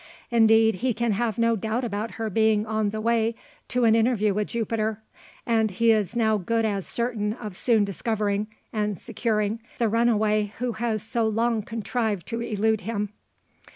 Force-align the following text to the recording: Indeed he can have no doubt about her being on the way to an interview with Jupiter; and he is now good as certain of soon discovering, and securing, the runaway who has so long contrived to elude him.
Indeed 0.31 0.75
he 0.81 0.95
can 0.95 1.11
have 1.11 1.37
no 1.37 1.55
doubt 1.55 1.83
about 1.83 2.13
her 2.13 2.31
being 2.31 2.65
on 2.65 2.89
the 2.89 2.99
way 2.99 3.35
to 3.67 3.83
an 3.83 3.93
interview 3.93 4.33
with 4.33 4.47
Jupiter; 4.47 5.03
and 5.45 5.69
he 5.69 5.91
is 5.91 6.15
now 6.15 6.37
good 6.39 6.65
as 6.65 6.87
certain 6.87 7.33
of 7.33 7.55
soon 7.55 7.85
discovering, 7.85 8.47
and 8.73 8.97
securing, 8.99 9.59
the 9.77 9.87
runaway 9.89 10.53
who 10.57 10.71
has 10.71 11.03
so 11.03 11.27
long 11.27 11.61
contrived 11.61 12.25
to 12.29 12.41
elude 12.41 12.81
him. 12.81 13.09